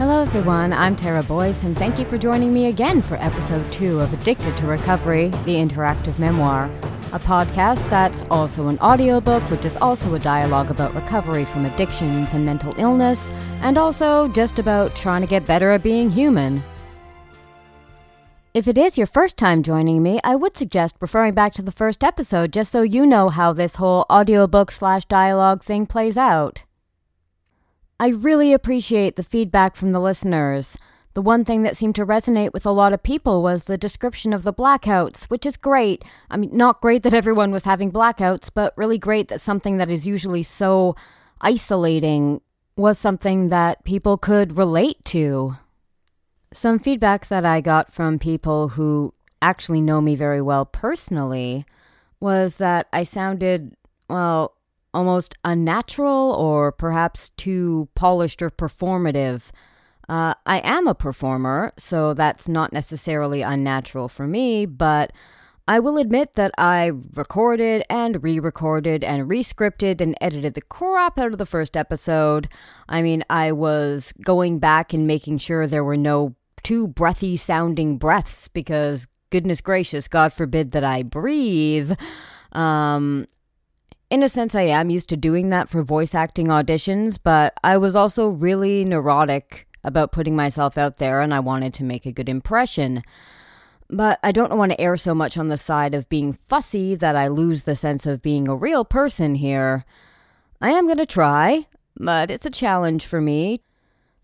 [0.00, 0.72] Hello, everyone.
[0.72, 4.56] I'm Tara Boyce, and thank you for joining me again for episode two of Addicted
[4.56, 6.70] to Recovery, the interactive memoir,
[7.12, 12.32] a podcast that's also an audiobook, which is also a dialogue about recovery from addictions
[12.32, 13.28] and mental illness,
[13.60, 16.62] and also just about trying to get better at being human.
[18.54, 21.70] If it is your first time joining me, I would suggest referring back to the
[21.70, 26.62] first episode just so you know how this whole audiobook slash dialogue thing plays out.
[28.00, 30.78] I really appreciate the feedback from the listeners.
[31.12, 34.32] The one thing that seemed to resonate with a lot of people was the description
[34.32, 36.02] of the blackouts, which is great.
[36.30, 39.90] I mean, not great that everyone was having blackouts, but really great that something that
[39.90, 40.96] is usually so
[41.42, 42.40] isolating
[42.74, 45.56] was something that people could relate to.
[46.54, 49.12] Some feedback that I got from people who
[49.42, 51.66] actually know me very well personally
[52.18, 53.76] was that I sounded,
[54.08, 54.54] well,
[54.92, 59.42] almost unnatural or perhaps too polished or performative.
[60.08, 65.12] Uh, I am a performer, so that's not necessarily unnatural for me, but
[65.68, 71.16] I will admit that I recorded and re recorded and re-scripted and edited the crap
[71.16, 72.48] out of the first episode.
[72.88, 77.98] I mean, I was going back and making sure there were no too breathy sounding
[77.98, 81.92] breaths because, goodness gracious, God forbid that I breathe.
[82.50, 83.28] Um,
[84.10, 87.76] in a sense, I am used to doing that for voice acting auditions, but I
[87.76, 92.12] was also really neurotic about putting myself out there and I wanted to make a
[92.12, 93.02] good impression.
[93.88, 97.16] But I don't want to err so much on the side of being fussy that
[97.16, 99.84] I lose the sense of being a real person here.
[100.60, 101.66] I am going to try,
[101.96, 103.62] but it's a challenge for me.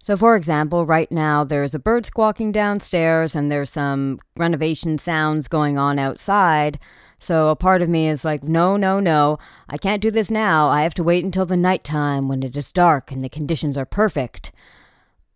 [0.03, 5.49] So, for example, right now there's a bird squawking downstairs and there's some renovation sounds
[5.49, 6.79] going on outside.
[7.19, 10.69] So a part of me is like, no, no, no, I can't do this now.
[10.69, 13.87] I have to wait until the nighttime when it is dark and the conditions are
[13.87, 14.53] perfect.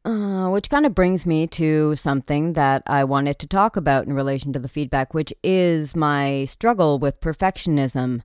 [0.03, 4.14] Uh, which kind of brings me to something that I wanted to talk about in
[4.14, 8.22] relation to the feedback, which is my struggle with perfectionism.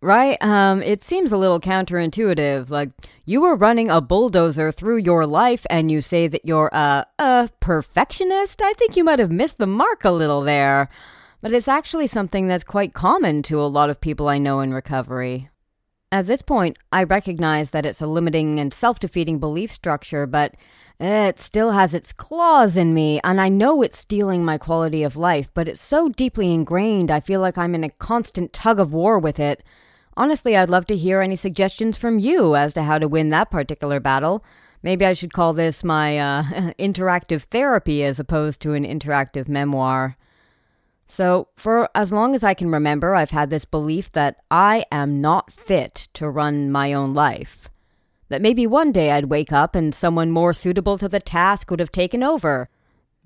[0.00, 0.40] Right?
[0.40, 2.70] Um, it seems a little counterintuitive.
[2.70, 2.90] Like,
[3.26, 7.50] you were running a bulldozer through your life and you say that you're a, a
[7.60, 8.62] perfectionist?
[8.62, 10.88] I think you might have missed the mark a little there
[11.40, 14.74] but it's actually something that's quite common to a lot of people I know in
[14.74, 15.48] recovery.
[16.10, 20.54] At this point, I recognize that it's a limiting and self defeating belief structure, but
[20.98, 25.16] it still has its claws in me, and I know it's stealing my quality of
[25.16, 28.92] life, but it's so deeply ingrained, I feel like I'm in a constant tug of
[28.92, 29.62] war with it.
[30.16, 33.50] Honestly, I'd love to hear any suggestions from you as to how to win that
[33.50, 34.44] particular battle.
[34.82, 36.42] Maybe I should call this my uh,
[36.78, 40.16] interactive therapy as opposed to an interactive memoir.
[41.10, 45.22] So, for as long as I can remember, I've had this belief that I am
[45.22, 47.70] not fit to run my own life.
[48.28, 51.80] That maybe one day I'd wake up and someone more suitable to the task would
[51.80, 52.68] have taken over.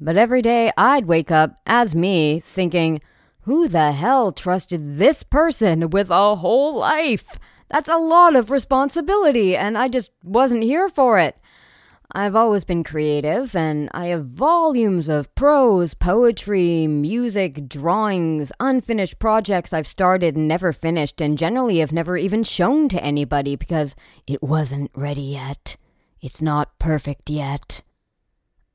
[0.01, 3.01] But every day I'd wake up as me, thinking,
[3.43, 7.41] who the hell trusted this person with a whole life?
[7.69, 11.37] That's a lot of responsibility, and I just wasn't here for it.
[12.15, 19.73] I've always been creative, and I have volumes of prose, poetry, music, drawings, unfinished projects
[19.73, 23.95] I've started and never finished, and generally have never even shown to anybody because
[24.27, 25.77] it wasn't ready yet.
[26.21, 27.81] It's not perfect yet.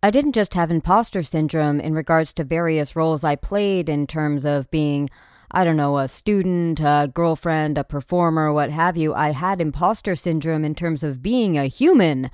[0.02, 4.46] I didn't just have imposter syndrome in regards to various roles I played in terms
[4.46, 5.12] of being,
[5.52, 9.14] I don't know, a student, a girlfriend, a performer, what have you.
[9.14, 12.32] I had imposter syndrome in terms of being a human.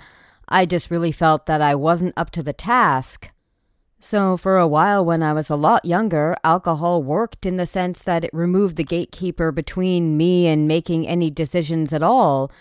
[0.48, 3.31] I just really felt that I wasn't up to the task.
[4.00, 8.04] So, for a while when I was a lot younger, alcohol worked in the sense
[8.04, 12.52] that it removed the gatekeeper between me and making any decisions at all,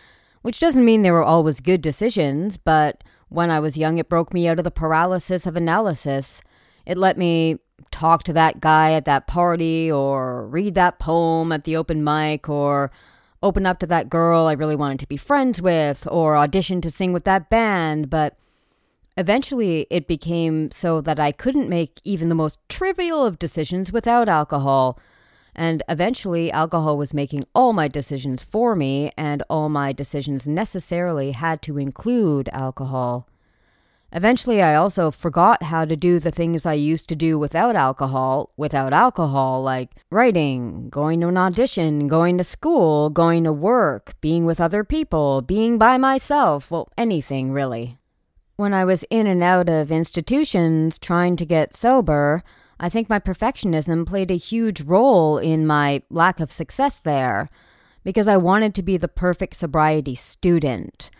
[0.42, 4.32] which doesn't mean they were always good decisions, but when I was young, it broke
[4.32, 6.42] me out of the paralysis of analysis.
[6.86, 7.58] It let me
[7.90, 12.48] talk to that guy at that party, or read that poem at the open mic,
[12.48, 12.92] or
[13.42, 16.90] open up to that girl I really wanted to be friends with or audition to
[16.90, 18.36] sing with that band, but
[19.16, 24.28] eventually it became so that I couldn't make even the most trivial of decisions without
[24.28, 24.98] alcohol.
[25.54, 31.32] And eventually, alcohol was making all my decisions for me, and all my decisions necessarily
[31.32, 33.28] had to include alcohol.
[34.14, 38.50] Eventually, I also forgot how to do the things I used to do without alcohol,
[38.58, 44.44] without alcohol, like writing, going to an audition, going to school, going to work, being
[44.44, 47.96] with other people, being by myself, well, anything really.
[48.56, 52.42] When I was in and out of institutions trying to get sober,
[52.78, 57.48] I think my perfectionism played a huge role in my lack of success there,
[58.04, 61.10] because I wanted to be the perfect sobriety student.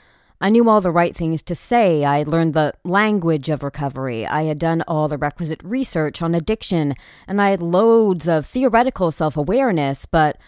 [0.42, 2.04] I knew all the right things to say.
[2.04, 4.26] I learned the language of recovery.
[4.26, 6.96] I had done all the requisite research on addiction,
[7.28, 10.38] and I had loads of theoretical self awareness, but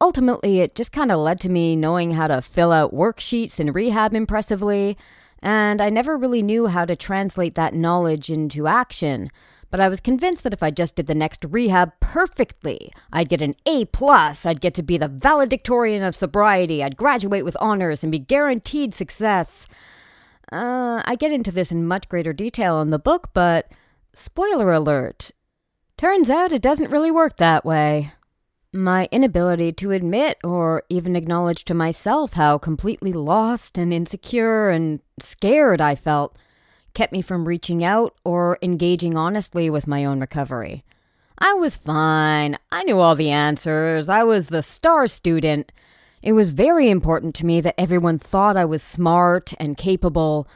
[0.00, 3.70] ultimately it just kind of led to me knowing how to fill out worksheets in
[3.70, 4.98] rehab impressively,
[5.38, 9.30] and I never really knew how to translate that knowledge into action
[9.70, 13.42] but I was convinced that if I just did the next rehab perfectly, I'd get
[13.42, 18.02] an A plus, I'd get to be the valedictorian of sobriety, I'd graduate with honors
[18.02, 19.66] and be guaranteed success.
[20.52, 23.70] Uh, I get into this in much greater detail in the book, but
[24.14, 25.32] spoiler alert.
[25.98, 28.12] Turns out it doesn't really work that way.
[28.72, 35.00] My inability to admit or even acknowledge to myself how completely lost and insecure and
[35.20, 36.36] scared I felt
[36.96, 40.82] kept me from reaching out or engaging honestly with my own recovery.
[41.38, 42.56] I was fine.
[42.72, 44.08] I knew all the answers.
[44.08, 45.70] I was the star student.
[46.22, 50.48] It was very important to me that everyone thought I was smart and capable,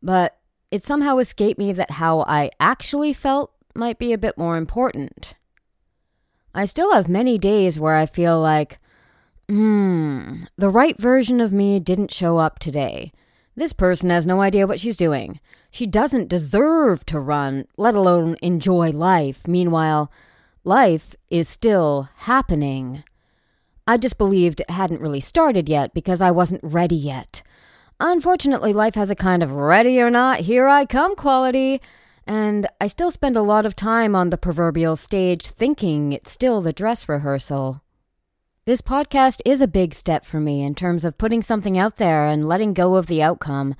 [0.00, 0.38] but
[0.70, 5.34] it somehow escaped me that how I actually felt might be a bit more important.
[6.54, 8.78] I still have many days where I feel like,
[9.48, 13.10] hmm, the right version of me didn't show up today.
[13.56, 15.40] This person has no idea what she's doing.
[15.74, 19.48] She doesn't deserve to run, let alone enjoy life.
[19.48, 20.08] Meanwhile,
[20.62, 23.02] life is still happening.
[23.84, 27.42] I just believed it hadn't really started yet because I wasn't ready yet.
[27.98, 31.80] Unfortunately, life has a kind of ready or not, here I come quality,
[32.24, 36.60] and I still spend a lot of time on the proverbial stage thinking it's still
[36.60, 37.82] the dress rehearsal.
[38.64, 42.28] This podcast is a big step for me in terms of putting something out there
[42.28, 43.74] and letting go of the outcome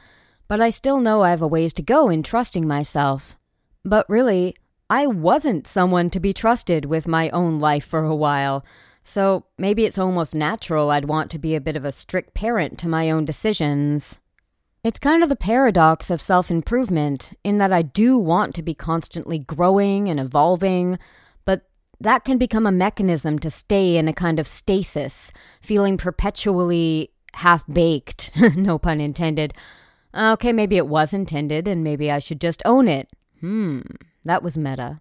[0.48, 3.36] but I still know I have a ways to go in trusting myself.
[3.84, 4.56] But really,
[4.88, 8.64] I wasn't someone to be trusted with my own life for a while,
[9.02, 12.78] so maybe it's almost natural I'd want to be a bit of a strict parent
[12.78, 14.18] to my own decisions.
[14.82, 18.74] It's kind of the paradox of self improvement, in that I do want to be
[18.74, 20.98] constantly growing and evolving,
[21.44, 21.62] but
[22.00, 25.32] that can become a mechanism to stay in a kind of stasis,
[25.62, 29.54] feeling perpetually half baked, no pun intended
[30.16, 33.08] Okay, maybe it was intended, and maybe I should just own it.
[33.40, 33.80] Hmm,
[34.24, 35.00] that was meta.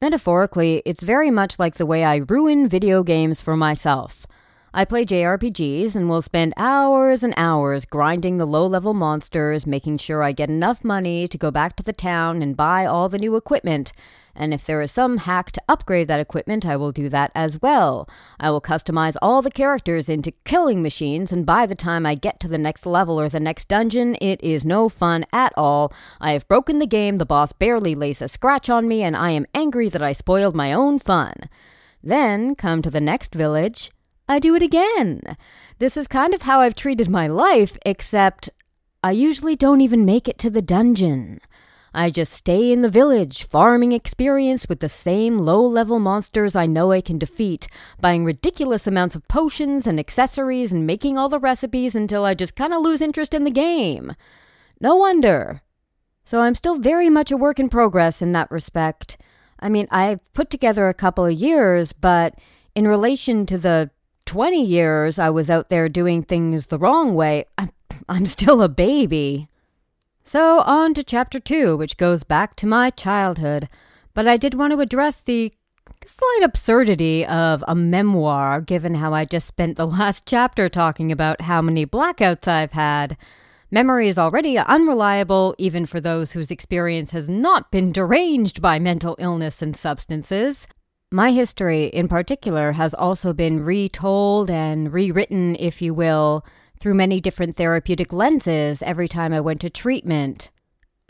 [0.00, 4.26] Metaphorically, it's very much like the way I ruin video games for myself.
[4.72, 9.98] I play JRPGs and will spend hours and hours grinding the low level monsters, making
[9.98, 13.18] sure I get enough money to go back to the town and buy all the
[13.18, 13.92] new equipment,
[14.40, 17.60] and if there is some hack to upgrade that equipment, I will do that as
[17.60, 18.08] well.
[18.40, 22.40] I will customize all the characters into killing machines, and by the time I get
[22.40, 25.92] to the next level or the next dungeon, it is no fun at all.
[26.22, 29.30] I have broken the game, the boss barely lays a scratch on me, and I
[29.32, 31.34] am angry that I spoiled my own fun.
[32.02, 33.92] Then, come to the next village,
[34.26, 35.36] I do it again.
[35.80, 38.48] This is kind of how I've treated my life, except
[39.02, 41.40] I usually don't even make it to the dungeon.
[41.92, 46.66] I just stay in the village, farming experience with the same low level monsters I
[46.66, 47.66] know I can defeat,
[48.00, 52.54] buying ridiculous amounts of potions and accessories and making all the recipes until I just
[52.54, 54.14] kind of lose interest in the game.
[54.80, 55.62] No wonder.
[56.24, 59.18] So I'm still very much a work in progress in that respect.
[59.58, 62.38] I mean, I've put together a couple of years, but
[62.76, 63.90] in relation to the
[64.26, 67.70] 20 years I was out there doing things the wrong way, I'm,
[68.08, 69.48] I'm still a baby.
[70.32, 73.68] So, on to chapter two, which goes back to my childhood.
[74.14, 75.52] But I did want to address the
[76.06, 81.40] slight absurdity of a memoir, given how I just spent the last chapter talking about
[81.40, 83.16] how many blackouts I've had.
[83.72, 89.16] Memory is already unreliable, even for those whose experience has not been deranged by mental
[89.18, 90.68] illness and substances.
[91.10, 96.44] My history, in particular, has also been retold and rewritten, if you will,
[96.80, 100.50] through many different therapeutic lenses every time I went to treatment.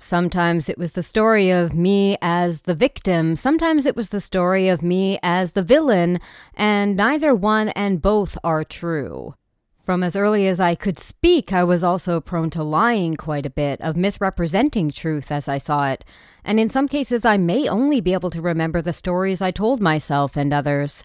[0.00, 4.68] Sometimes it was the story of me as the victim, sometimes it was the story
[4.68, 6.18] of me as the villain,
[6.54, 9.34] and neither one and both are true.
[9.82, 13.50] From as early as I could speak, I was also prone to lying quite a
[13.50, 16.04] bit, of misrepresenting truth as I saw it,
[16.44, 19.82] and in some cases I may only be able to remember the stories I told
[19.82, 21.04] myself and others.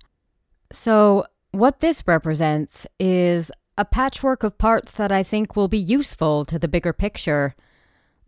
[0.71, 6.45] So, what this represents is a patchwork of parts that I think will be useful
[6.45, 7.55] to the bigger picture.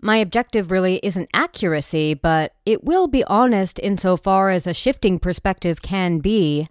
[0.01, 5.81] My objective really isn't accuracy, but it will be honest insofar as a shifting perspective
[5.81, 6.69] can be.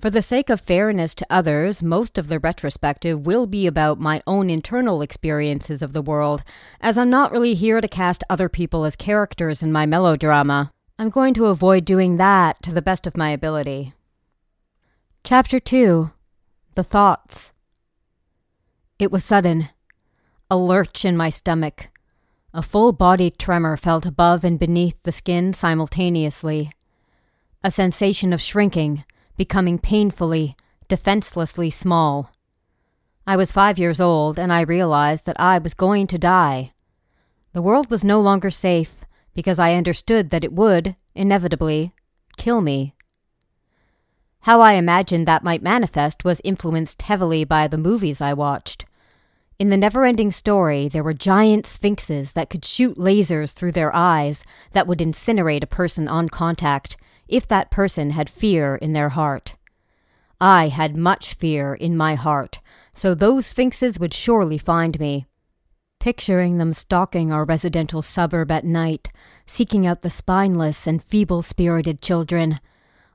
[0.00, 4.20] For the sake of fairness to others, most of the retrospective will be about my
[4.26, 6.42] own internal experiences of the world,
[6.80, 10.72] as I'm not really here to cast other people as characters in my melodrama.
[10.98, 13.94] I'm going to avoid doing that to the best of my ability.
[15.22, 16.10] Chapter 2
[16.74, 17.51] The Thoughts
[18.98, 19.68] it was sudden.
[20.50, 21.88] a lurch in my stomach.
[22.52, 26.70] A full body tremor felt above and beneath the skin simultaneously.
[27.64, 29.04] A sensation of shrinking,
[29.38, 30.54] becoming painfully,
[30.88, 32.32] defenselessly small.
[33.26, 36.72] I was five years old, and I realized that I was going to die.
[37.54, 41.94] The world was no longer safe because I understood that it would, inevitably,
[42.36, 42.94] kill me.
[44.42, 48.86] How I imagined that might manifest was influenced heavily by the movies I watched.
[49.60, 53.94] In the never ending story, there were giant sphinxes that could shoot lasers through their
[53.94, 56.96] eyes that would incinerate a person on contact
[57.28, 59.54] if that person had fear in their heart.
[60.40, 62.58] I had much fear in my heart,
[62.96, 65.26] so those sphinxes would surely find me.
[66.00, 69.08] Picturing them stalking our residential suburb at night,
[69.46, 72.58] seeking out the spineless and feeble spirited children,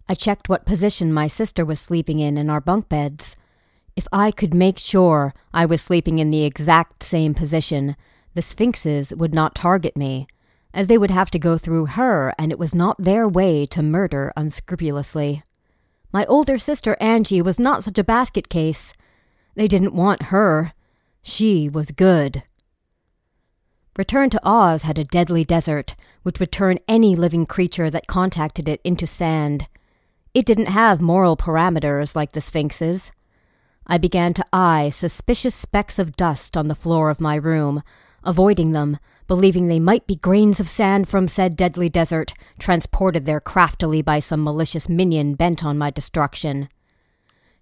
[0.09, 3.35] I checked what position my sister was sleeping in in our bunk beds.
[3.95, 7.95] If I could make sure I was sleeping in the exact same position,
[8.33, 10.27] the sphinxes would not target me,
[10.73, 13.81] as they would have to go through her, and it was not their way to
[13.81, 15.43] murder unscrupulously.
[16.13, 18.93] My older sister Angie was not such a basket case.
[19.55, 20.73] They didn't want her.
[21.21, 22.43] She was good.
[23.97, 28.69] Return to Oz had a deadly desert, which would turn any living creature that contacted
[28.69, 29.67] it into sand.
[30.37, 33.11] It didn't have moral parameters like the Sphinx's.
[33.87, 37.81] I began to eye suspicious specks of dust on the floor of my room,
[38.23, 43.39] avoiding them, believing they might be grains of sand from said deadly desert, transported there
[43.39, 46.69] craftily by some malicious minion bent on my destruction.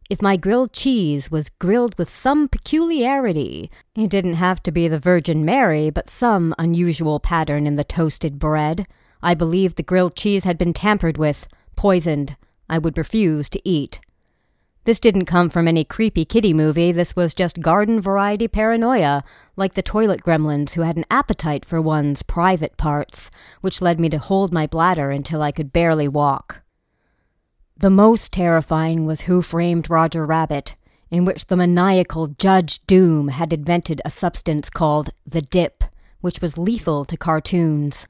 [0.09, 4.99] If my grilled cheese was grilled with some peculiarity, it didn't have to be the
[4.99, 8.85] Virgin Mary, but some unusual pattern in the toasted bread.
[9.23, 12.35] I believed the grilled cheese had been tampered with, poisoned.
[12.69, 13.99] I would refuse to eat.
[14.85, 19.23] This didn't come from any creepy kitty movie, this was just garden variety paranoia,
[19.55, 23.31] like the toilet gremlins who had an appetite for one's private parts,
[23.61, 26.61] which led me to hold my bladder until I could barely walk.
[27.77, 30.75] The most terrifying was Who Framed Roger Rabbit,
[31.09, 35.83] in which the maniacal Judge Doom had invented a substance called the dip,
[36.21, 38.07] which was lethal to cartoons.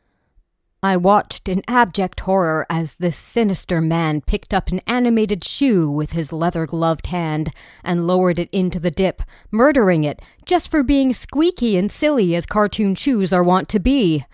[0.84, 6.12] I watched in abject horror as this sinister man picked up an animated shoe with
[6.12, 7.51] his leather gloved hand
[7.84, 12.46] and lowered it into the dip, murdering it just for being squeaky and silly as
[12.46, 14.25] cartoon shoes are wont to be.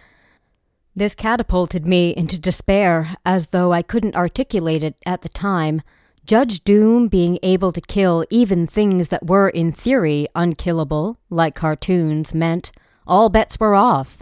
[0.94, 5.82] This catapulted me into despair, as though I couldn't articulate it at the time.
[6.26, 12.34] Judge Doom being able to kill even things that were, in theory, unkillable, like cartoons,
[12.34, 12.74] meant
[13.08, 14.22] all bets were off.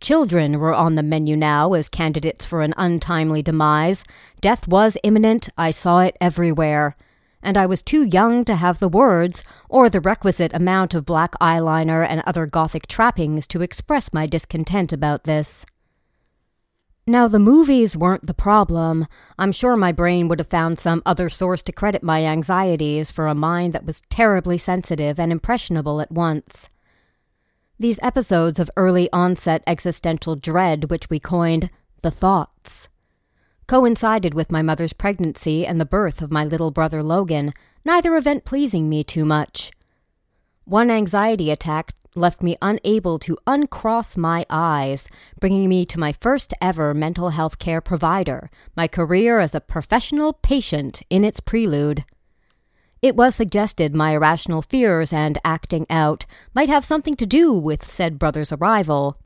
[0.00, 4.04] Children were on the menu now as candidates for an untimely demise.
[4.40, 6.96] Death was imminent, I saw it everywhere.
[7.42, 11.32] And I was too young to have the words or the requisite amount of black
[11.40, 15.64] eyeliner and other gothic trappings to express my discontent about this.
[17.06, 19.06] Now, the movies weren't the problem.
[19.38, 23.28] I'm sure my brain would have found some other source to credit my anxieties for
[23.28, 26.68] a mind that was terribly sensitive and impressionable at once.
[27.78, 31.68] These episodes of early onset existential dread, which we coined
[32.00, 32.88] the thoughts,
[33.66, 37.52] coincided with my mother's pregnancy and the birth of my little brother Logan,
[37.84, 39.72] neither event pleasing me too much.
[40.64, 45.06] One anxiety attack left me unable to uncross my eyes,
[45.38, 50.32] bringing me to my first ever mental health care provider, my career as a professional
[50.32, 52.06] patient in its prelude.
[53.06, 57.88] It was suggested my irrational fears and acting out might have something to do with
[57.88, 59.16] said brother's arrival.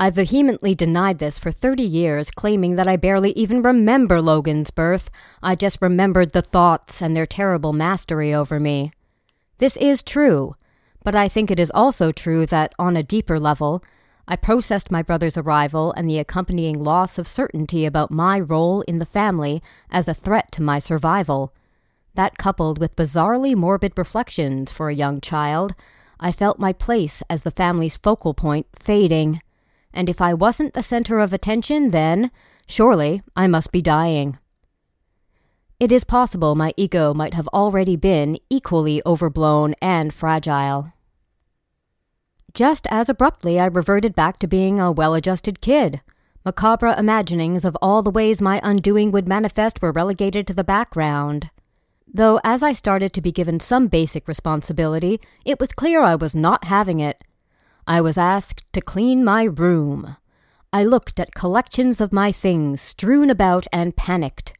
[0.00, 5.08] I vehemently denied this for 30 years, claiming that I barely even remember Logan's birth.
[5.40, 8.90] I just remembered the thoughts and their terrible mastery over me.
[9.58, 10.56] This is true.
[11.04, 13.84] But I think it is also true that, on a deeper level,
[14.26, 18.98] I processed my brother's arrival and the accompanying loss of certainty about my role in
[18.98, 21.54] the family as a threat to my survival.
[22.16, 25.74] That coupled with bizarrely morbid reflections for a young child,
[26.18, 29.42] I felt my place as the family's focal point fading.
[29.92, 32.30] And if I wasn't the center of attention, then,
[32.66, 34.38] surely, I must be dying.
[35.78, 40.94] It is possible my ego might have already been equally overblown and fragile.
[42.54, 46.00] Just as abruptly, I reverted back to being a well adjusted kid.
[46.46, 51.50] Macabre imaginings of all the ways my undoing would manifest were relegated to the background.
[52.12, 56.34] Though as I started to be given some basic responsibility, it was clear I was
[56.34, 57.22] not having it.
[57.86, 60.16] I was asked to clean my room.
[60.72, 64.54] I looked at collections of my things strewn about and panicked.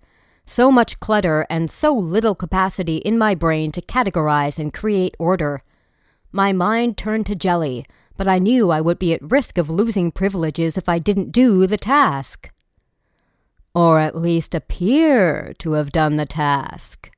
[0.47, 5.63] So much clutter and so little capacity in my brain to categorize and create order.
[6.31, 7.87] My mind turned to jelly,
[8.17, 11.67] but I knew I would be at risk of losing privileges if I didn't do
[11.67, 12.51] the task.
[13.75, 17.11] Or at least appear to have done the task.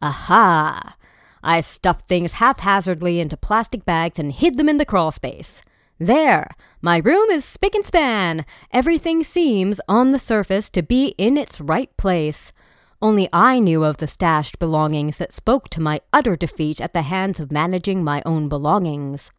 [0.00, 0.96] Aha!
[1.42, 5.62] I stuffed things haphazardly into plastic bags and hid them in the crawl space.
[5.98, 6.50] There!
[6.80, 8.44] My room is spick and span.
[8.72, 12.52] Everything seems, on the surface, to be in its right place.
[13.00, 17.02] Only I knew of the stashed belongings that spoke to my utter defeat at the
[17.02, 19.30] hands of managing my own belongings.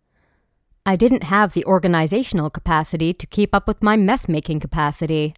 [0.85, 5.35] I didn't have the organizational capacity to keep up with my mess making capacity.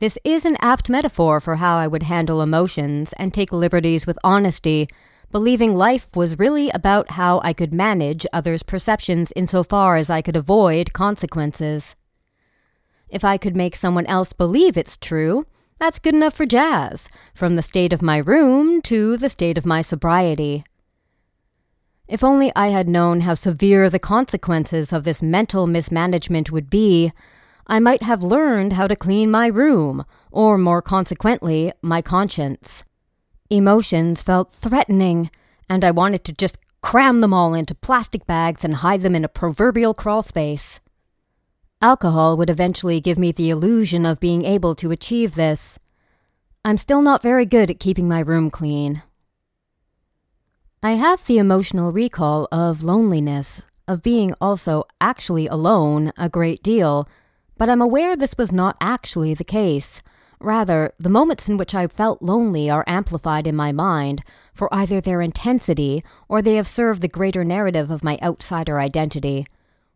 [0.00, 4.16] This is an apt metaphor for how I would handle emotions and take liberties with
[4.22, 4.88] honesty,
[5.32, 10.36] believing life was really about how I could manage others' perceptions insofar as I could
[10.36, 11.96] avoid consequences.
[13.08, 15.46] If I could make someone else believe it's true,
[15.80, 19.66] that's good enough for jazz, from the state of my room to the state of
[19.66, 20.62] my sobriety.
[22.06, 27.10] If only I had known how severe the consequences of this mental mismanagement would be,
[27.68, 32.82] I might have learned how to clean my room, or more consequently, my conscience.
[33.50, 35.30] Emotions felt threatening,
[35.68, 39.24] and I wanted to just cram them all into plastic bags and hide them in
[39.24, 40.80] a proverbial crawl space.
[41.82, 45.78] Alcohol would eventually give me the illusion of being able to achieve this.
[46.64, 49.02] I'm still not very good at keeping my room clean.
[50.82, 57.08] I have the emotional recall of loneliness, of being also actually alone a great deal,
[57.58, 60.00] but I'm aware this was not actually the case.
[60.40, 64.22] Rather, the moments in which I felt lonely are amplified in my mind,
[64.54, 69.48] for either their intensity or they have served the greater narrative of my outsider identity.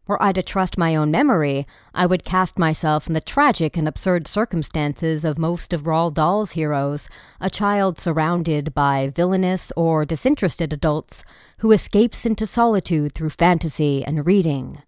[0.09, 1.65] Were I to trust my own memory,
[1.95, 6.53] I would cast myself in the tragic and absurd circumstances of most of Roald Dahl's
[6.53, 7.09] heroes,
[7.41, 11.23] a child surrounded by villainous or disinterested adults
[11.59, 14.83] who escapes into solitude through fantasy and reading.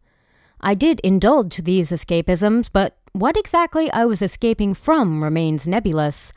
[0.66, 6.32] I did indulge these escapisms, but what exactly I was escaping from remains nebulous.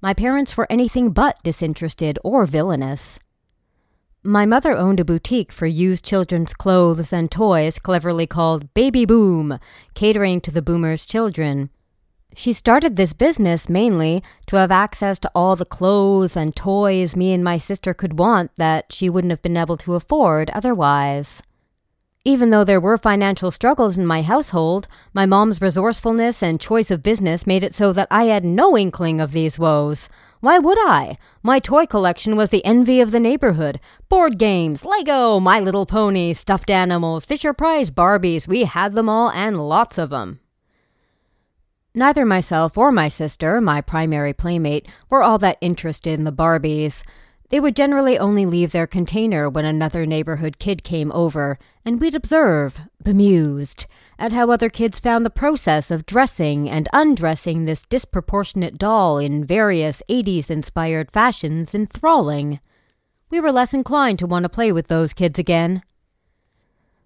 [0.00, 3.18] My parents were anything but disinterested or villainous.
[4.22, 9.58] My mother owned a boutique for used children's clothes and toys cleverly called Baby Boom,
[9.94, 11.68] catering to the boomers' children.
[12.36, 17.32] She started this business mainly to have access to all the clothes and toys me
[17.32, 21.42] and my sister could want that she wouldn't have been able to afford otherwise.
[22.26, 27.02] Even though there were financial struggles in my household, my mom's resourcefulness and choice of
[27.02, 30.08] business made it so that I had no inkling of these woes.
[30.40, 31.18] Why would I?
[31.42, 33.78] My toy collection was the envy of the neighborhood.
[34.08, 39.30] Board games, Lego, My Little Pony, stuffed animals, Fisher Price Barbies, we had them all
[39.30, 40.40] and lots of them.
[41.94, 47.04] Neither myself or my sister, my primary playmate, were all that interested in the Barbies.
[47.50, 52.14] They would generally only leave their container when another neighborhood kid came over, and we'd
[52.14, 53.86] observe, bemused,
[54.18, 59.44] at how other kids found the process of dressing and undressing this disproportionate doll in
[59.44, 62.60] various 80s inspired fashions enthralling.
[63.30, 65.82] We were less inclined to want to play with those kids again.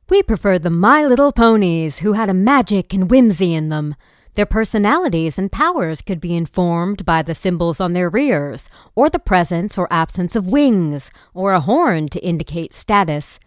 [0.08, 3.94] We preferred the My Little Ponies, who had a magic and whimsy in them.
[4.34, 9.18] Their personalities and powers could be informed by the symbols on their rears, or the
[9.18, 13.40] presence or absence of wings, or a horn to indicate status.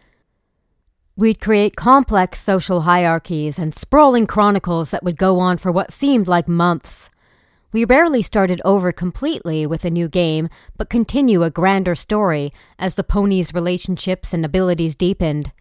[1.16, 6.28] We'd create complex social hierarchies and sprawling chronicles that would go on for what seemed
[6.28, 7.10] like months.
[7.74, 12.96] We rarely started over completely with a new game, but continue a grander story as
[12.96, 15.52] the ponies' relationships and abilities deepened.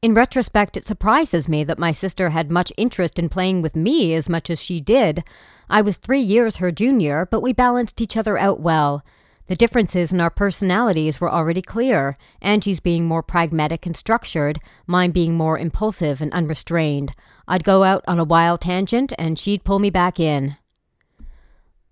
[0.00, 4.14] In retrospect, it surprises me that my sister had much interest in playing with me
[4.14, 5.24] as much as she did.
[5.68, 9.04] I was three years her junior, but we balanced each other out well.
[9.48, 15.10] The differences in our personalities were already clear, Angie's being more pragmatic and structured, mine
[15.10, 17.14] being more impulsive and unrestrained.
[17.48, 20.56] I'd go out on a wild tangent, and she'd pull me back in.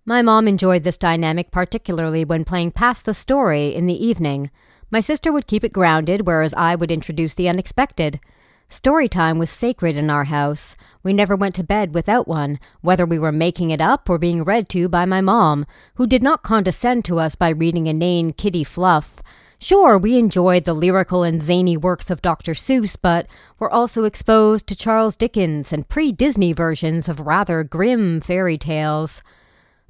[0.05, 4.53] My mom enjoyed this dynamic particularly when playing Pass the Story in the evening.
[4.90, 8.20] My sister would keep it grounded, whereas I would introduce the unexpected.
[8.68, 10.77] Story time was sacred in our house.
[11.03, 14.44] We never went to bed without one, whether we were making it up or being
[14.44, 18.64] read to by my mom, who did not condescend to us by reading inane kitty
[18.64, 19.22] fluff.
[19.59, 22.53] Sure, we enjoyed the lyrical and zany works of Dr.
[22.53, 23.27] Seuss, but
[23.59, 29.22] were also exposed to Charles Dickens and pre Disney versions of rather grim fairy tales.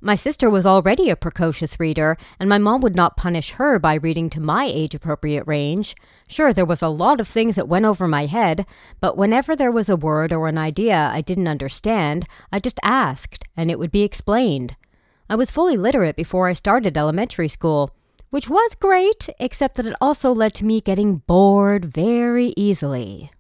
[0.07, 3.95] My sister was already a precocious reader, and my mom would not punish her by
[3.95, 5.97] reading to my age appropriate range.
[6.29, 8.66] Sure, there was a lot of things that went over my head,
[9.01, 13.47] but whenever there was a word or an idea I didn't understand, I just asked,
[13.57, 14.77] and it would be explained.
[15.29, 17.90] I was fully literate before I started elementary school.
[18.31, 23.31] which was great, except that it also led to me getting bored very easily.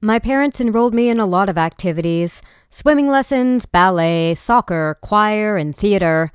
[0.00, 5.74] My parents enrolled me in a lot of activities swimming lessons, ballet, soccer, choir, and
[5.74, 6.30] theater.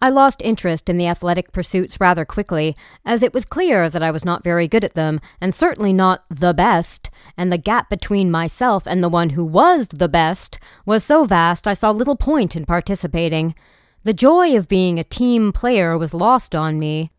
[0.00, 4.12] I lost interest in the athletic pursuits rather quickly, as it was clear that I
[4.12, 8.30] was not very good at them, and certainly not the best, and the gap between
[8.30, 12.54] myself and the one who was the best was so vast I saw little point
[12.54, 13.56] in participating.
[14.04, 17.10] The joy of being a team player was lost on me.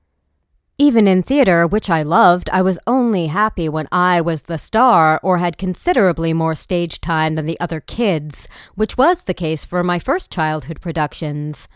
[0.82, 5.20] Even in theater, which I loved, I was only happy when I was the star
[5.22, 9.84] or had considerably more stage time than the other kids, which was the case for
[9.84, 11.68] my first childhood productions.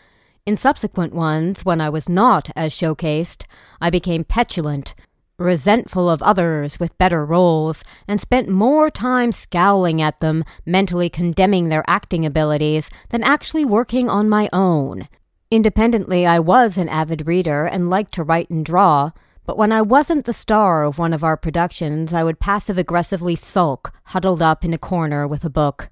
[0.44, 3.44] In subsequent ones, when I was not as showcased,
[3.80, 4.96] I became petulant,
[5.38, 11.68] resentful of others with better roles, and spent more time scowling at them, mentally condemning
[11.68, 15.06] their acting abilities, than actually working on my own.
[15.50, 19.12] Independently, I was an avid reader and liked to write and draw,
[19.44, 23.36] but when I wasn't the star of one of our productions, I would passive aggressively
[23.36, 25.88] sulk, huddled up in a corner with a book.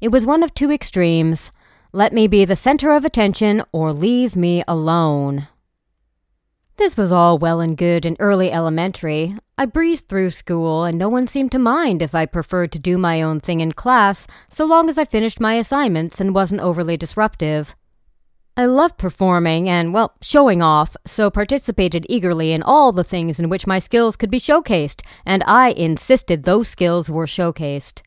[0.00, 1.52] It was one of two extremes.
[1.92, 5.46] Let me be the center of attention or leave me alone.
[6.76, 9.36] This was all well and good in early elementary.
[9.56, 12.98] I breezed through school, and no one seemed to mind if I preferred to do
[12.98, 16.96] my own thing in class, so long as I finished my assignments and wasn't overly
[16.96, 17.76] disruptive.
[18.58, 23.50] I loved performing and, well, showing off, so participated eagerly in all the things in
[23.50, 28.00] which my skills could be showcased, and I insisted those skills were showcased.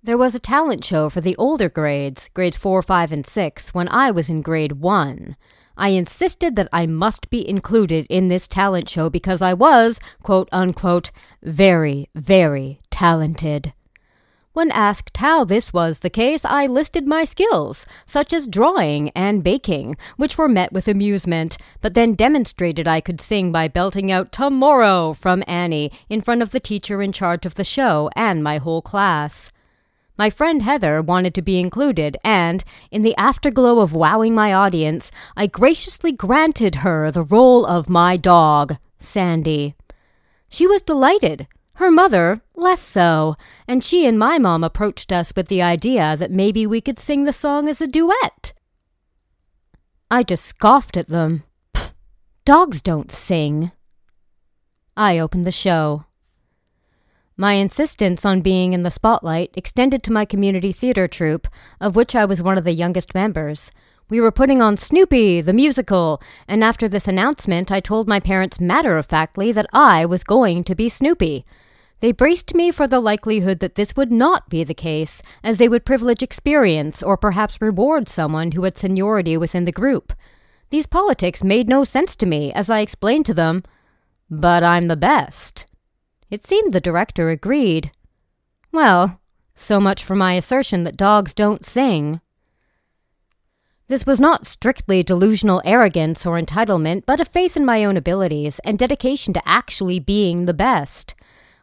[0.00, 3.88] There was a talent show for the older grades, grades 4, 5, and 6, when
[3.88, 5.34] I was in grade 1.
[5.76, 10.48] I insisted that I must be included in this talent show because I was, quote
[10.52, 11.10] unquote,
[11.42, 13.72] very, very talented.
[14.54, 19.42] When asked how this was the case, I listed my skills, such as drawing and
[19.42, 24.30] baking, which were met with amusement, but then demonstrated I could sing by belting out
[24.30, 28.58] Tomorrow from Annie in front of the teacher in charge of the show and my
[28.58, 29.50] whole class.
[30.16, 32.62] My friend Heather wanted to be included, and,
[32.92, 38.16] in the afterglow of wowing my audience, I graciously granted her the role of my
[38.16, 39.74] dog, Sandy.
[40.48, 41.48] She was delighted.
[41.78, 43.36] Her mother, less so,
[43.66, 47.24] and she and my mom approached us with the idea that maybe we could sing
[47.24, 48.52] the song as a duet.
[50.10, 51.44] I just scoffed at them.
[52.44, 53.72] Dogs don't sing.
[54.96, 56.04] I opened the show.
[57.36, 61.48] My insistence on being in the spotlight extended to my community theater troupe,
[61.80, 63.72] of which I was one of the youngest members.
[64.08, 68.60] We were putting on Snoopy, the musical, and after this announcement, I told my parents
[68.60, 71.44] matter of factly that I was going to be Snoopy.
[72.04, 75.70] They braced me for the likelihood that this would not be the case, as they
[75.70, 80.12] would privilege experience or perhaps reward someone who had seniority within the group.
[80.68, 83.62] These politics made no sense to me, as I explained to them,
[84.28, 85.64] but I'm the best.
[86.28, 87.90] It seemed the director agreed.
[88.70, 89.18] Well,
[89.54, 92.20] so much for my assertion that dogs don't sing.
[93.88, 98.60] This was not strictly delusional arrogance or entitlement, but a faith in my own abilities
[98.62, 101.14] and dedication to actually being the best.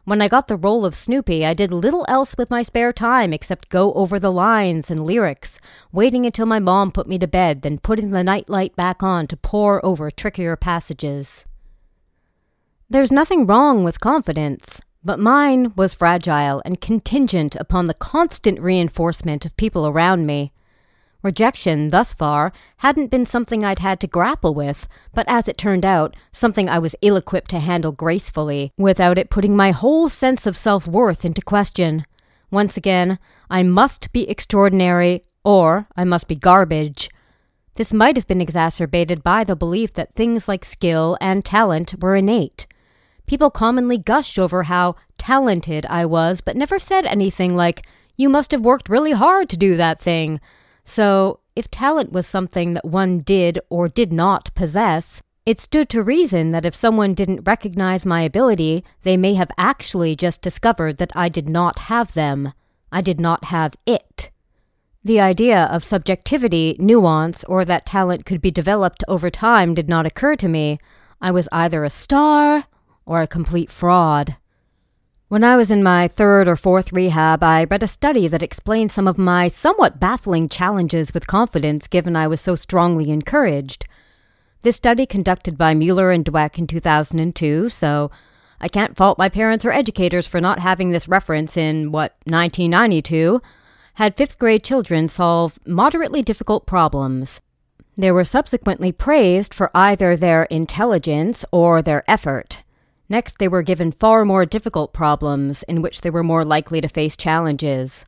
[0.04, 3.32] When I got the role of Snoopy, I did little else with my spare time
[3.32, 5.60] except go over the lines and lyrics,
[5.92, 9.36] waiting until my mom put me to bed, then putting the nightlight back on to
[9.36, 11.44] pore over trickier passages.
[12.90, 19.46] There's nothing wrong with confidence, but mine was fragile and contingent upon the constant reinforcement
[19.46, 20.51] of people around me.
[21.22, 25.84] Rejection, thus far, hadn't been something I'd had to grapple with, but as it turned
[25.84, 30.46] out, something I was ill equipped to handle gracefully, without it putting my whole sense
[30.46, 32.04] of self worth into question.
[32.50, 37.08] Once again, I must be extraordinary, or I must be garbage.
[37.76, 42.16] This might have been exacerbated by the belief that things like skill and talent were
[42.16, 42.66] innate.
[43.26, 48.50] People commonly gushed over how talented I was, but never said anything like, You must
[48.50, 50.40] have worked really hard to do that thing.
[50.84, 56.02] So, if talent was something that one did or did not possess, it stood to
[56.02, 61.12] reason that if someone didn't recognize my ability, they may have actually just discovered that
[61.16, 62.52] I did not have them.
[62.92, 64.30] I did not have it.
[65.04, 70.06] The idea of subjectivity, nuance, or that talent could be developed over time did not
[70.06, 70.78] occur to me.
[71.20, 72.64] I was either a star
[73.04, 74.36] or a complete fraud.
[75.32, 78.92] When I was in my third or fourth rehab, I read a study that explained
[78.92, 83.86] some of my somewhat baffling challenges with confidence given I was so strongly encouraged.
[84.60, 88.10] This study, conducted by Mueller and Dweck in 2002, so
[88.60, 93.40] I can't fault my parents or educators for not having this reference in, what, 1992,
[93.94, 97.40] had fifth grade children solve moderately difficult problems.
[97.96, 102.62] They were subsequently praised for either their intelligence or their effort.
[103.08, 106.88] Next, they were given far more difficult problems in which they were more likely to
[106.88, 108.04] face challenges.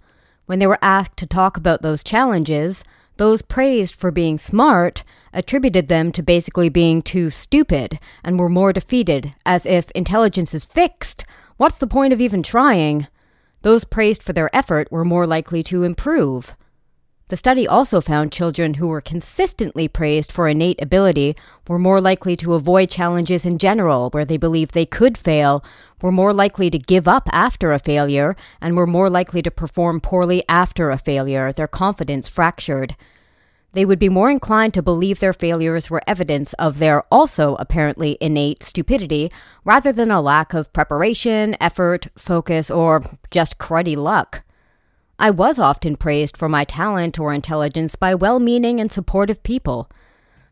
[0.46, 2.84] When they were asked to talk about those challenges,
[3.16, 8.72] those praised for being smart attributed them to basically being too stupid and were more
[8.72, 11.24] defeated, as if intelligence is fixed.
[11.56, 13.06] What's the point of even trying?
[13.62, 16.54] Those praised for their effort were more likely to improve.
[17.34, 21.34] The study also found children who were consistently praised for innate ability
[21.66, 25.64] were more likely to avoid challenges in general where they believed they could fail,
[26.00, 30.00] were more likely to give up after a failure, and were more likely to perform
[30.00, 32.94] poorly after a failure, their confidence fractured.
[33.72, 38.16] They would be more inclined to believe their failures were evidence of their also apparently
[38.20, 39.32] innate stupidity
[39.64, 44.43] rather than a lack of preparation, effort, focus, or just cruddy luck.
[45.18, 49.88] I was often praised for my talent or intelligence by well meaning and supportive people.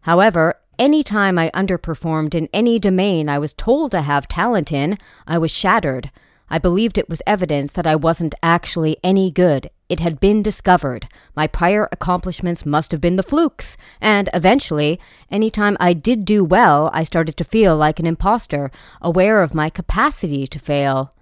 [0.02, 4.98] However, any time I underperformed in any domain I was told to have talent in,
[5.26, 6.10] I was shattered.
[6.48, 9.70] I believed it was evidence that I wasn't actually any good.
[9.88, 11.08] It had been discovered.
[11.34, 13.76] My prior accomplishments must have been the flukes.
[14.00, 18.70] And eventually, any time I did do well, I started to feel like an impostor,
[19.00, 21.12] aware of my capacity to fail.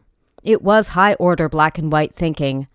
[0.43, 2.67] It was high order black and white thinking.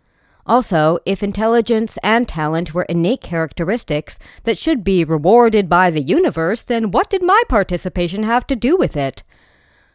[0.47, 6.61] Also, if intelligence and talent were innate characteristics that should be rewarded by the universe,
[6.61, 9.23] then what did my participation have to do with it?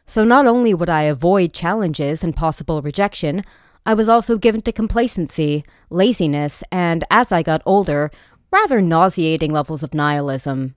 [0.07, 3.45] So not only would I avoid challenges and possible rejection,
[3.87, 8.11] I was also given to complacency, laziness, and as I got older,
[8.51, 10.75] rather nauseating levels of nihilism.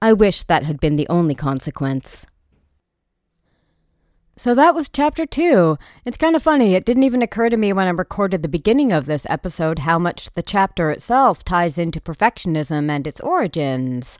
[0.00, 2.24] I wish that had been the only consequence.
[4.38, 5.78] So that was chapter two.
[6.04, 6.74] It's kind of funny.
[6.74, 9.98] It didn't even occur to me when I recorded the beginning of this episode how
[9.98, 14.18] much the chapter itself ties into perfectionism and its origins.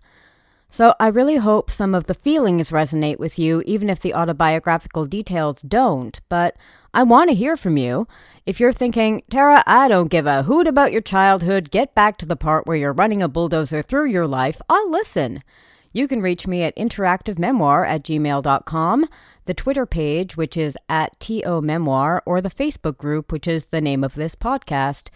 [0.70, 5.05] So I really hope some of the feelings resonate with you, even if the autobiographical
[5.05, 6.18] details don't.
[6.31, 6.57] But
[6.94, 8.09] I want to hear from you.
[8.46, 12.26] If you're thinking, Tara, I don't give a hoot about your childhood, get back to
[12.26, 15.42] the part where you're running a bulldozer through your life, I'll listen.
[15.92, 19.07] You can reach me at interactivememoir at gmail.com
[19.47, 23.81] the Twitter page, which is at TO Memoir, or the Facebook group, which is the
[23.81, 25.09] name of this podcast.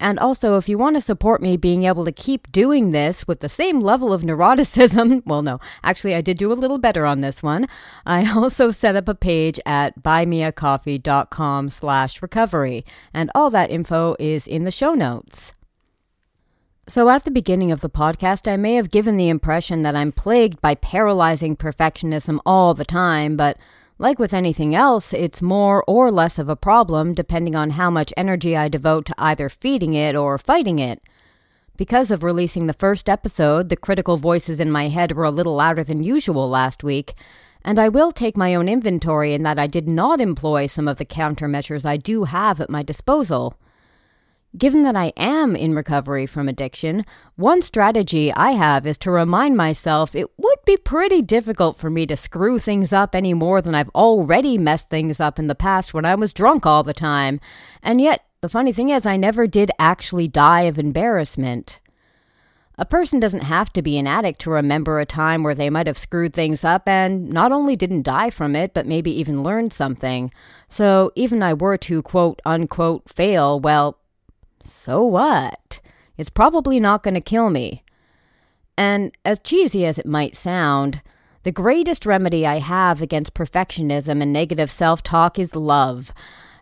[0.00, 3.40] And also, if you want to support me being able to keep doing this with
[3.40, 7.20] the same level of neuroticism, well, no, actually, I did do a little better on
[7.20, 7.66] this one.
[8.06, 14.46] I also set up a page at buymeacoffee.com slash recovery, and all that info is
[14.46, 15.52] in the show notes.
[16.88, 20.10] So, at the beginning of the podcast, I may have given the impression that I'm
[20.10, 23.58] plagued by paralyzing perfectionism all the time, but
[23.98, 28.14] like with anything else, it's more or less of a problem depending on how much
[28.16, 31.02] energy I devote to either feeding it or fighting it.
[31.76, 35.56] Because of releasing the first episode, the critical voices in my head were a little
[35.56, 37.12] louder than usual last week,
[37.62, 40.96] and I will take my own inventory in that I did not employ some of
[40.96, 43.58] the countermeasures I do have at my disposal.
[44.58, 49.56] Given that I am in recovery from addiction, one strategy I have is to remind
[49.56, 53.76] myself it would be pretty difficult for me to screw things up any more than
[53.76, 57.38] I've already messed things up in the past when I was drunk all the time.
[57.84, 61.78] And yet, the funny thing is, I never did actually die of embarrassment.
[62.76, 65.86] A person doesn't have to be an addict to remember a time where they might
[65.86, 69.72] have screwed things up and not only didn't die from it, but maybe even learned
[69.72, 70.32] something.
[70.68, 73.98] So even I were to quote unquote fail, well,
[74.68, 75.80] so what?
[76.16, 77.82] It's probably not going to kill me.
[78.76, 81.02] And as cheesy as it might sound,
[81.42, 86.12] the greatest remedy I have against perfectionism and negative self talk is love.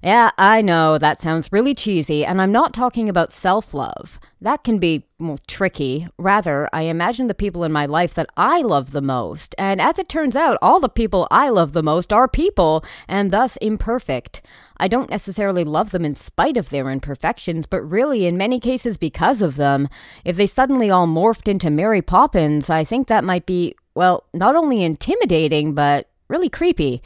[0.06, 4.20] Yeah, I know that sounds really cheesy, and I'm not talking about self love.
[4.40, 6.06] That can be well, tricky.
[6.16, 9.52] Rather, I imagine the people in my life that I love the most.
[9.58, 13.32] And as it turns out, all the people I love the most are people, and
[13.32, 14.42] thus imperfect.
[14.76, 18.96] I don't necessarily love them in spite of their imperfections, but really, in many cases,
[18.96, 19.88] because of them.
[20.24, 24.54] If they suddenly all morphed into Mary Poppins, I think that might be, well, not
[24.54, 27.02] only intimidating, but really creepy.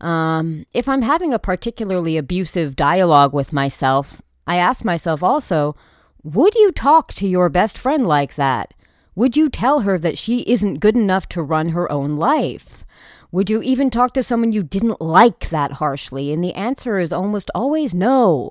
[0.00, 5.76] Um, if I'm having a particularly abusive dialogue with myself, I ask myself also,
[6.22, 8.74] would you talk to your best friend like that?
[9.14, 12.84] Would you tell her that she isn't good enough to run her own life?
[13.32, 16.32] Would you even talk to someone you didn't like that harshly?
[16.32, 18.50] And the answer is almost always no.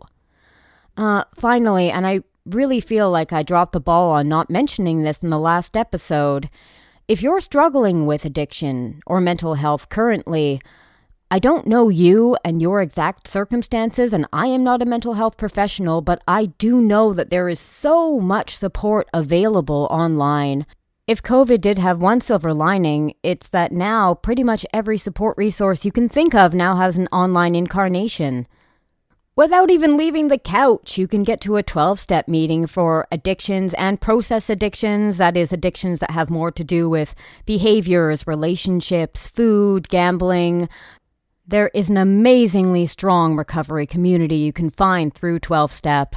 [0.95, 5.21] Uh, finally, and I really feel like I dropped the ball on not mentioning this
[5.21, 6.49] in the last episode.
[7.07, 10.61] If you're struggling with addiction or mental health currently,
[11.31, 15.37] I don't know you and your exact circumstances, and I am not a mental health
[15.37, 20.65] professional, but I do know that there is so much support available online.
[21.05, 25.85] If COVID did have one silver lining, it's that now pretty much every support resource
[25.85, 28.47] you can think of now has an online incarnation.
[29.35, 33.73] Without even leaving the couch, you can get to a 12 step meeting for addictions
[33.75, 35.17] and process addictions.
[35.17, 37.15] That is, addictions that have more to do with
[37.45, 40.67] behaviors, relationships, food, gambling.
[41.49, 46.15] There is an amazingly strong recovery community you can find through 12 step.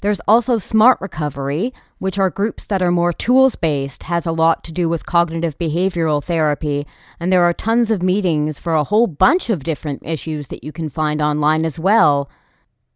[0.00, 4.64] There's also Smart Recovery, which are groups that are more tools based, has a lot
[4.64, 6.86] to do with cognitive behavioral therapy,
[7.20, 10.72] and there are tons of meetings for a whole bunch of different issues that you
[10.72, 12.30] can find online as well.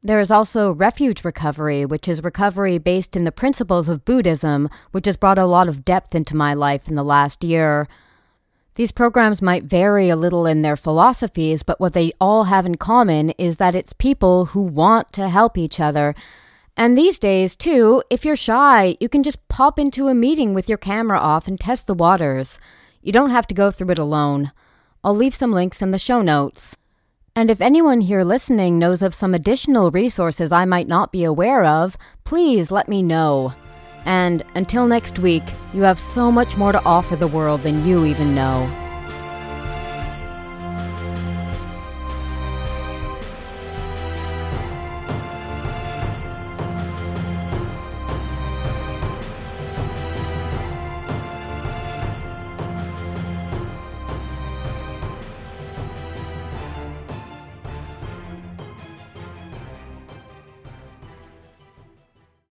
[0.02, 5.04] There is also refuge recovery, which is recovery based in the principles of Buddhism, which
[5.04, 7.86] has brought a lot of depth into my life in the last year.
[8.76, 12.76] These programs might vary a little in their philosophies, but what they all have in
[12.76, 16.14] common is that it's people who want to help each other.
[16.76, 20.68] And these days, too, if you're shy, you can just pop into a meeting with
[20.68, 22.60] your camera off and test the waters.
[23.00, 24.52] You don't have to go through it alone.
[25.02, 26.76] I'll leave some links in the show notes.
[27.34, 31.64] And if anyone here listening knows of some additional resources I might not be aware
[31.64, 33.54] of, please let me know.
[34.06, 35.42] And until next week,
[35.74, 38.85] you have so much more to offer the world than you even know.